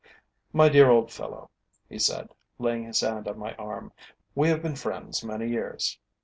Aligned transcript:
"My 0.51 0.67
dear 0.67 0.89
old 0.89 1.11
fellow," 1.11 1.51
he 1.87 1.99
said, 1.99 2.29
laying 2.57 2.85
his 2.85 3.01
hand 3.01 3.27
on 3.27 3.37
my 3.37 3.53
arm, 3.57 3.93
"we 4.33 4.47
have 4.49 4.63
been 4.63 4.75
friends 4.75 5.23
many 5.23 5.47
years. 5.47 5.99